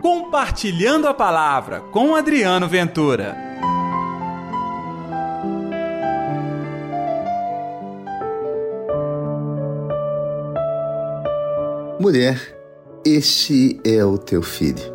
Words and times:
Compartilhando 0.00 1.08
a 1.08 1.14
Palavra 1.14 1.80
com 1.90 2.14
Adriano 2.14 2.68
Ventura. 2.68 3.36
Mulher, 11.98 12.40
este 13.04 13.80
é 13.84 14.04
o 14.04 14.16
teu 14.16 14.40
filho. 14.40 14.94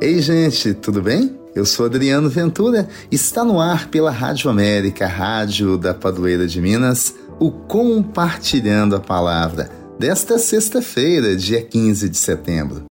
Ei, 0.00 0.20
gente, 0.22 0.72
tudo 0.74 1.02
bem? 1.02 1.36
Eu 1.52 1.66
sou 1.66 1.86
Adriano 1.86 2.30
Ventura. 2.30 2.88
Está 3.10 3.44
no 3.44 3.60
ar 3.60 3.88
pela 3.88 4.12
Rádio 4.12 4.48
América, 4.48 5.08
rádio 5.08 5.76
da 5.76 5.92
Padroeira 5.92 6.46
de 6.46 6.60
Minas, 6.60 7.14
o 7.40 7.50
Compartilhando 7.50 8.94
a 8.94 9.00
Palavra, 9.00 9.68
desta 9.98 10.38
sexta-feira, 10.38 11.34
dia 11.34 11.60
15 11.60 12.08
de 12.08 12.16
setembro. 12.16 12.89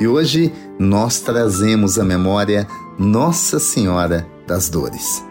E 0.00 0.08
hoje 0.08 0.50
nós 0.78 1.20
trazemos 1.20 1.98
à 1.98 2.04
memória 2.04 2.66
Nossa 2.98 3.58
Senhora 3.58 4.26
das 4.46 4.70
Dores. 4.70 5.22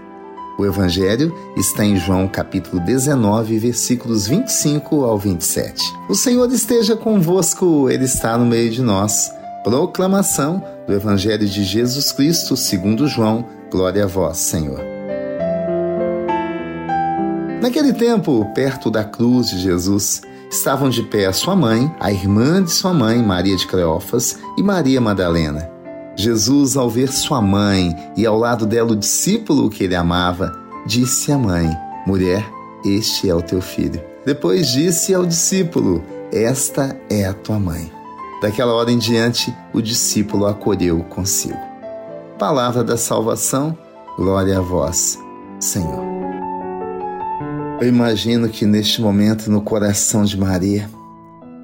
O 0.59 0.65
Evangelho 0.65 1.35
está 1.57 1.83
em 1.83 1.97
João 1.97 2.27
capítulo 2.27 2.79
19, 2.83 3.57
versículos 3.57 4.27
25 4.27 5.05
ao 5.05 5.17
27. 5.17 5.81
O 6.07 6.13
Senhor 6.13 6.51
esteja 6.51 6.95
convosco, 6.95 7.89
Ele 7.89 8.05
está 8.05 8.37
no 8.37 8.45
meio 8.45 8.69
de 8.69 8.83
nós. 8.83 9.31
Proclamação 9.63 10.63
do 10.85 10.93
Evangelho 10.93 11.47
de 11.47 11.63
Jesus 11.63 12.11
Cristo 12.11 12.55
segundo 12.55 13.07
João. 13.07 13.45
Glória 13.71 14.03
a 14.03 14.07
vós, 14.07 14.37
Senhor. 14.37 14.81
Naquele 17.59 17.91
tempo, 17.91 18.45
perto 18.53 18.91
da 18.91 19.03
cruz 19.03 19.49
de 19.49 19.59
Jesus, 19.59 20.21
estavam 20.49 20.89
de 20.89 21.03
pé 21.03 21.25
a 21.25 21.33
sua 21.33 21.55
mãe, 21.55 21.93
a 21.99 22.11
irmã 22.11 22.63
de 22.63 22.71
sua 22.71 22.93
mãe, 22.93 23.21
Maria 23.21 23.55
de 23.55 23.67
Cleófas, 23.67 24.39
e 24.57 24.63
Maria 24.63 24.99
Madalena. 24.99 25.69
Jesus, 26.15 26.75
ao 26.75 26.89
ver 26.89 27.09
sua 27.09 27.41
mãe 27.41 27.95
e 28.17 28.25
ao 28.25 28.37
lado 28.37 28.65
dela 28.65 28.91
o 28.91 28.95
discípulo 28.95 29.69
que 29.69 29.85
ele 29.85 29.95
amava, 29.95 30.53
disse 30.85 31.31
à 31.31 31.37
mãe: 31.37 31.69
Mulher, 32.05 32.45
este 32.83 33.29
é 33.29 33.35
o 33.35 33.41
teu 33.41 33.61
filho. 33.61 34.01
Depois 34.25 34.67
disse 34.67 35.13
ao 35.13 35.25
discípulo: 35.25 36.03
Esta 36.31 36.99
é 37.09 37.25
a 37.25 37.33
tua 37.33 37.59
mãe. 37.59 37.91
Daquela 38.41 38.73
hora 38.73 38.91
em 38.91 38.97
diante, 38.97 39.55
o 39.73 39.81
discípulo 39.81 40.45
acolheu 40.45 41.03
consigo. 41.03 41.59
Palavra 42.37 42.83
da 42.83 42.95
salvação, 42.95 43.77
glória 44.17 44.57
a 44.57 44.61
vós, 44.61 45.19
Senhor. 45.59 46.08
Eu 47.81 47.87
imagino 47.87 48.49
que 48.49 48.65
neste 48.65 49.01
momento, 49.01 49.49
no 49.49 49.61
coração 49.61 50.25
de 50.25 50.37
Maria, 50.37 50.89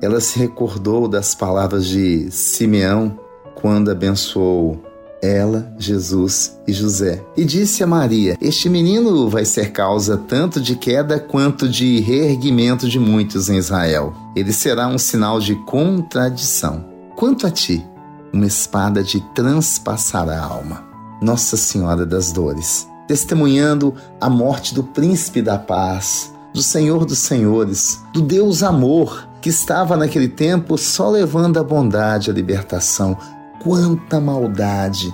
ela 0.02 0.22
se 0.22 0.39
recordou 0.39 1.09
das 1.09 1.35
palavras 1.35 1.85
de 1.85 2.31
Simeão 2.31 3.19
quando 3.53 3.91
abençoou 3.91 4.81
ela, 5.22 5.73
Jesus 5.77 6.57
e 6.66 6.72
José. 6.72 7.22
E 7.35 7.44
disse 7.44 7.83
a 7.83 7.88
Maria: 7.88 8.38
Este 8.39 8.69
menino 8.69 9.30
vai 9.30 9.44
ser 9.44 9.73
causa 9.73 10.16
tanto 10.16 10.61
de 10.61 10.77
queda 10.77 11.19
quanto 11.19 11.67
de 11.67 11.99
reerguimento 11.99 12.88
de 12.88 12.97
muitos 12.97 13.50
em 13.50 13.57
Israel. 13.57 14.13
Ele 14.38 14.53
será 14.53 14.88
um 14.88 14.97
sinal 14.97 15.41
de 15.41 15.55
contradição. 15.66 16.85
Quanto 17.17 17.45
a 17.45 17.52
ti, 17.52 17.85
uma 18.31 18.45
espada 18.45 19.03
te 19.03 19.19
transpassará 19.33 20.39
a 20.39 20.45
alma. 20.45 20.81
Nossa 21.22 21.57
Senhora 21.57 22.05
das 22.05 22.31
Dores, 22.31 22.88
testemunhando 23.08 23.94
a 24.20 24.30
morte 24.30 24.73
do 24.73 24.84
príncipe 24.84 25.42
da 25.42 25.58
paz, 25.58 26.34
do 26.53 26.61
Senhor 26.61 27.06
dos 27.06 27.20
Senhores, 27.20 28.00
do 28.14 28.22
Deus 28.22 28.64
amor, 28.64 29.28
que 29.42 29.50
estava 29.50 29.95
naquele 29.97 30.28
tempo 30.28 30.78
só 30.78 31.09
levando 31.09 31.58
a 31.59 31.64
bondade, 31.64 32.30
a 32.30 32.34
libertação, 32.34 33.17
quanta 33.62 34.19
maldade 34.19 35.13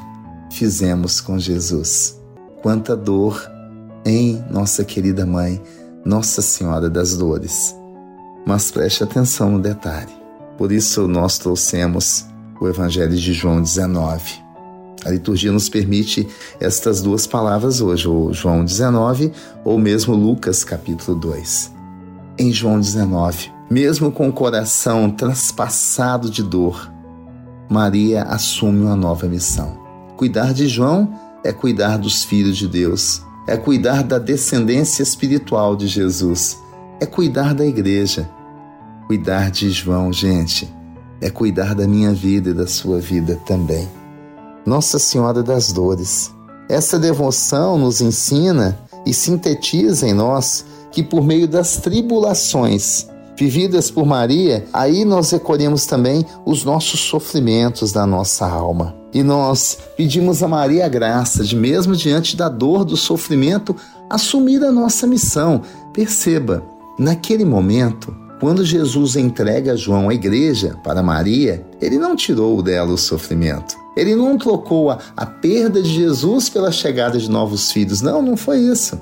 fizemos 0.51 1.19
com 1.19 1.39
Jesus, 1.39 2.19
quanta 2.61 2.95
dor 2.95 3.49
em 4.05 4.43
nossa 4.49 4.83
querida 4.83 5.25
mãe, 5.25 5.61
Nossa 6.03 6.41
Senhora 6.41 6.89
das 6.89 7.15
Dores. 7.15 7.75
Mas 8.45 8.71
preste 8.71 9.03
atenção 9.03 9.51
no 9.51 9.59
detalhe. 9.59 10.11
Por 10.57 10.71
isso 10.71 11.07
nós 11.07 11.37
trouxemos 11.37 12.25
o 12.59 12.67
Evangelho 12.67 13.15
de 13.15 13.33
João 13.33 13.61
19. 13.61 14.50
A 15.03 15.09
liturgia 15.09 15.51
nos 15.51 15.67
permite 15.67 16.27
estas 16.59 17.01
duas 17.01 17.25
palavras 17.25 17.81
hoje, 17.81 18.07
ou 18.07 18.33
João 18.33 18.63
19 18.63 19.31
ou 19.65 19.79
mesmo 19.79 20.13
Lucas 20.13 20.63
capítulo 20.63 21.17
2. 21.17 21.71
Em 22.37 22.51
João 22.51 22.79
19, 22.79 23.51
mesmo 23.69 24.11
com 24.11 24.29
o 24.29 24.33
coração 24.33 25.09
traspassado 25.09 26.29
de 26.29 26.43
dor, 26.43 26.91
Maria 27.69 28.23
assume 28.23 28.81
uma 28.81 28.95
nova 28.95 29.27
missão. 29.27 29.79
Cuidar 30.17 30.53
de 30.53 30.67
João 30.67 31.11
é 31.43 31.51
cuidar 31.51 31.97
dos 31.97 32.23
filhos 32.23 32.57
de 32.57 32.67
Deus, 32.67 33.23
é 33.47 33.57
cuidar 33.57 34.03
da 34.03 34.19
descendência 34.19 35.01
espiritual 35.01 35.75
de 35.75 35.87
Jesus, 35.87 36.59
é 36.99 37.05
cuidar 37.05 37.55
da 37.55 37.65
igreja. 37.65 38.29
Cuidar 39.07 39.49
de 39.49 39.71
João, 39.71 40.13
gente, 40.13 40.71
é 41.19 41.29
cuidar 41.29 41.73
da 41.73 41.87
minha 41.87 42.13
vida 42.13 42.51
e 42.51 42.53
da 42.53 42.67
sua 42.67 42.99
vida 42.99 43.39
também. 43.45 44.00
Nossa 44.65 44.99
Senhora 44.99 45.41
das 45.41 45.71
Dores. 45.71 46.31
Essa 46.69 46.97
devoção 46.97 47.77
nos 47.77 48.01
ensina 48.01 48.79
e 49.05 49.13
sintetiza 49.13 50.07
em 50.07 50.13
nós 50.13 50.65
que 50.91 51.01
por 51.01 51.23
meio 51.23 51.47
das 51.47 51.77
tribulações 51.77 53.07
vividas 53.41 53.89
por 53.89 54.05
Maria, 54.05 54.65
aí 54.71 55.03
nós 55.03 55.31
recolhemos 55.31 55.87
também 55.87 56.23
os 56.45 56.63
nossos 56.63 56.99
sofrimentos 56.99 57.91
da 57.91 58.05
nossa 58.05 58.45
alma. 58.45 58.95
E 59.11 59.23
nós 59.23 59.77
pedimos 59.97 60.43
a 60.43 60.47
Maria 60.47 60.85
a 60.85 60.89
graça 60.89 61.43
de, 61.43 61.55
mesmo 61.55 61.95
diante 61.95 62.37
da 62.37 62.47
dor, 62.47 62.85
do 62.85 62.95
sofrimento, 62.95 63.75
assumir 64.09 64.63
a 64.63 64.71
nossa 64.71 65.07
missão. 65.07 65.63
Perceba, 65.91 66.63
naquele 66.99 67.43
momento, 67.43 68.15
quando 68.39 68.63
Jesus 68.63 69.15
entrega 69.15 69.75
João 69.75 70.09
à 70.09 70.13
igreja 70.13 70.77
para 70.83 71.01
Maria, 71.01 71.65
ele 71.81 71.97
não 71.97 72.15
tirou 72.15 72.61
dela 72.61 72.91
o 72.93 72.97
sofrimento. 72.97 73.80
Ele 73.95 74.15
não 74.15 74.37
trocou 74.37 74.89
a, 74.89 74.99
a 75.15 75.25
perda 75.25 75.81
de 75.81 75.89
Jesus 75.89 76.49
pela 76.49 76.71
chegada 76.71 77.17
de 77.17 77.29
novos 77.29 77.71
filhos. 77.71 78.01
Não, 78.01 78.21
não 78.21 78.37
foi 78.37 78.59
isso. 78.59 78.99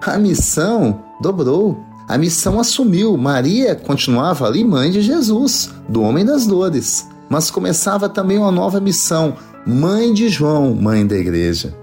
A 0.00 0.18
missão 0.18 1.02
dobrou. 1.20 1.78
A 2.08 2.16
missão 2.18 2.60
assumiu. 2.60 3.16
Maria 3.16 3.74
continuava 3.74 4.46
ali, 4.46 4.64
mãe 4.64 4.90
de 4.90 5.00
Jesus, 5.00 5.70
do 5.88 6.02
homem 6.02 6.24
das 6.24 6.46
dores. 6.46 7.08
Mas 7.28 7.50
começava 7.50 8.08
também 8.08 8.38
uma 8.38 8.52
nova 8.52 8.80
missão, 8.80 9.36
mãe 9.66 10.14
de 10.14 10.28
João, 10.28 10.74
mãe 10.74 11.04
da 11.04 11.16
igreja. 11.16 11.76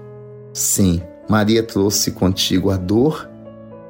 Sim, 0.52 1.02
Maria 1.28 1.62
trouxe 1.62 2.12
contigo 2.12 2.70
a 2.70 2.76
dor 2.76 3.28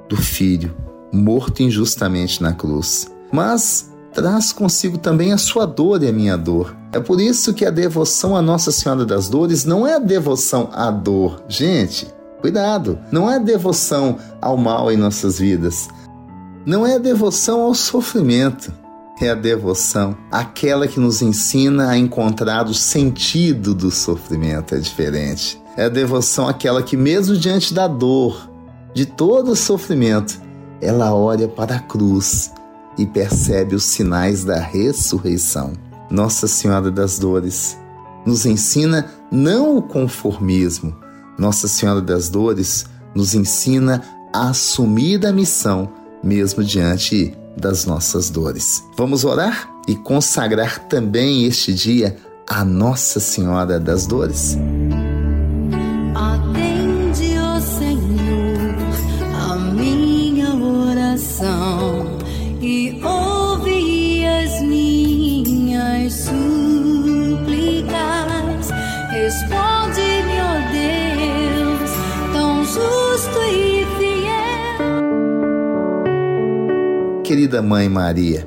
do 0.09 0.17
filho, 0.17 0.75
morto 1.13 1.63
injustamente 1.63 2.43
na 2.43 2.53
cruz. 2.53 3.09
Mas 3.33 3.94
traz 4.15 4.53
consigo 4.53 4.97
também 4.97 5.33
a 5.33 5.39
sua 5.39 5.67
dor 5.67 6.03
e 6.03 6.09
a 6.09 6.13
minha 6.13 6.37
dor. 6.37 6.75
É 6.93 7.01
por 7.01 7.21
isso 7.21 7.53
que 7.53 7.67
a 7.67 7.71
devoção 7.71 8.37
à 8.37 8.41
Nossa 8.41 8.71
Senhora 8.71 9.05
das 9.05 9.29
Dores 9.29 9.65
não 9.65 9.87
é 9.87 9.95
a 9.95 9.99
devoção 9.99 10.71
à 10.73 10.91
dor. 10.91 11.43
Gente, 11.49 12.07
cuidado! 12.41 12.99
Não 13.11 13.29
é 13.29 13.37
a 13.37 13.41
devoção 13.41 14.17
ao 14.41 14.57
mal 14.57 14.93
em 14.93 14.97
nossas 14.97 15.39
vidas, 15.39 15.89
não 16.65 16.87
é 16.87 16.95
a 16.95 16.99
devoção 16.99 17.61
ao 17.61 17.75
sofrimento, 17.75 18.73
é 19.21 19.31
a 19.31 19.35
devoção 19.35 20.17
aquela 20.31 20.87
que 20.87 21.01
nos 21.01 21.21
ensina 21.21 21.91
a 21.91 21.99
encontrar 21.99 22.67
o 22.67 22.75
sentido 22.75 23.75
do 23.75 23.91
sofrimento, 23.91 24.75
é 24.75 24.79
diferente. 24.79 25.61
É 25.77 25.87
a 25.87 25.89
devoção 25.89 26.49
aquela 26.49 26.83
que, 26.83 26.97
mesmo 26.97 27.37
diante 27.37 27.75
da 27.75 27.89
dor, 27.89 28.49
de 28.95 29.05
todo 29.05 29.51
o 29.51 29.57
sofrimento, 29.57 30.41
ela 30.81 31.13
olha 31.13 31.49
para 31.49 31.77
a 31.77 31.81
cruz 31.81 32.53
e 32.99 33.07
percebe 33.07 33.75
os 33.75 33.85
sinais 33.85 34.45
da 34.45 34.59
ressurreição. 34.59 35.73
Nossa 36.11 36.47
Senhora 36.47 36.91
das 36.91 37.19
Dores 37.19 37.77
nos 38.25 38.47
ensina 38.47 39.11
não 39.31 39.77
o 39.77 39.83
conformismo, 39.83 40.97
Nossa 41.39 41.69
Senhora 41.69 42.01
das 42.01 42.29
Dores 42.29 42.87
nos 43.15 43.35
ensina 43.35 44.03
a 44.33 44.51
assumir 44.51 45.25
a 45.27 45.33
missão 45.33 45.93
mesmo 46.23 46.65
diante 46.65 47.37
das 47.57 47.85
nossas 47.85 48.31
dores. 48.31 48.83
Vamos 48.97 49.25
orar 49.25 49.71
e 49.87 49.95
consagrar 49.95 50.81
também 50.89 51.45
este 51.45 51.73
dia 51.73 52.17
a 52.49 52.65
Nossa 52.65 53.21
Senhora 53.21 53.79
das 53.79 54.07
Dores. 54.07 54.57
Querida 77.25 77.63
Mãe 77.63 77.89
Maria, 77.89 78.47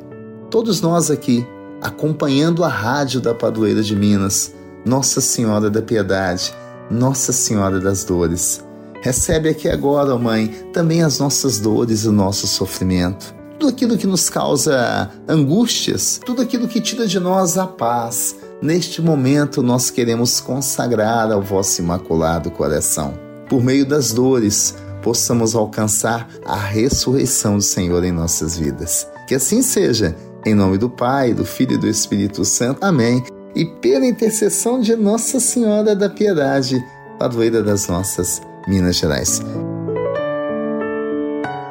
todos 0.52 0.82
nós 0.82 1.10
aqui, 1.10 1.44
acompanhando 1.82 2.64
a 2.64 2.68
rádio 2.68 3.20
da 3.20 3.34
Padroeira 3.34 3.82
de 3.82 3.96
Minas, 3.96 4.54
Nossa 4.86 5.20
Senhora 5.20 5.68
da 5.68 5.82
Piedade, 5.82 6.54
Nossa 6.90 7.34
Senhora 7.34 7.80
das 7.80 8.04
Dores. 8.04 8.64
Recebe 9.02 9.50
aqui 9.50 9.68
agora, 9.68 10.14
ó 10.14 10.20
Mãe, 10.20 10.50
também 10.72 11.02
as 11.02 11.18
nossas 11.18 11.58
dores 11.58 12.04
e 12.04 12.10
o 12.10 12.12
nosso 12.12 12.46
sofrimento. 12.46 13.34
Tudo 13.60 13.72
aquilo 13.72 13.98
que 13.98 14.06
nos 14.06 14.30
causa 14.30 15.10
angústias, 15.28 16.22
tudo 16.24 16.44
aquilo 16.44 16.68
que 16.68 16.80
tira 16.80 17.08
de 17.08 17.20
nós 17.20 17.58
a 17.58 17.66
paz. 17.66 18.36
Neste 18.62 19.02
momento, 19.02 19.64
nós 19.64 19.90
queremos 19.90 20.40
consagrar 20.40 21.32
ao 21.32 21.42
vosso 21.42 21.82
imaculado 21.82 22.52
coração. 22.52 23.16
Por 23.50 23.64
meio 23.64 23.88
das 23.88 24.12
dores, 24.14 24.76
possamos 25.02 25.56
alcançar 25.56 26.28
a 26.46 26.56
ressurreição 26.56 27.58
do 27.58 27.64
Senhor 27.64 28.04
em 28.04 28.12
nossas 28.12 28.58
vidas. 28.58 29.08
Que 29.28 29.36
assim 29.36 29.62
seja, 29.62 30.16
em 30.46 30.54
nome 30.54 30.78
do 30.78 30.90
Pai, 30.90 31.34
do 31.34 31.46
Filho 31.46 31.74
e 31.74 31.78
do 31.78 31.88
Espírito 31.88 32.46
Santo. 32.46 32.84
Amém. 32.84 33.24
E 33.56 33.66
pela 33.66 34.06
intercessão 34.06 34.80
de 34.80 34.96
Nossa 34.96 35.40
Senhora 35.40 35.96
da 35.96 36.10
Piedade, 36.10 36.84
padroeira 37.18 37.64
das 37.64 37.88
nossas 37.88 38.42
Minas 38.68 38.96
Gerais. 38.96 39.42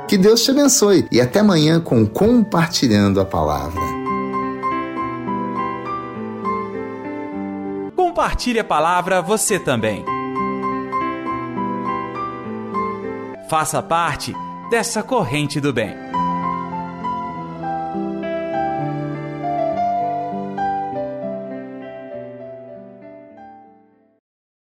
Que 0.08 0.16
Deus 0.16 0.44
te 0.44 0.50
abençoe 0.50 1.06
e 1.10 1.20
até 1.20 1.40
amanhã 1.40 1.80
com 1.80 2.06
Compartilhando 2.06 3.20
a 3.20 3.24
Palavra. 3.24 3.82
Compartilhe 7.94 8.60
a 8.60 8.64
palavra 8.64 9.20
você 9.20 9.58
também. 9.58 10.15
Faça 13.48 13.80
parte 13.80 14.34
dessa 14.70 15.02
corrente 15.04 15.60
do 15.60 15.72
bem. 15.72 16.15